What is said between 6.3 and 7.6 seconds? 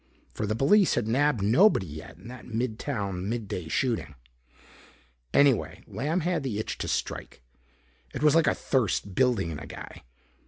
the itch to strike.